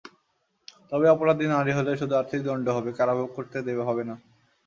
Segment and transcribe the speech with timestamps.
[0.91, 3.57] তবে অপরাধী নারী হলে শুধু আর্থিক দণ্ড হবে, কারাভোগ করতে
[3.81, 4.15] হবে না।